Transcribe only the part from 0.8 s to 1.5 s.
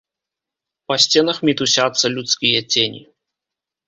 Па сценах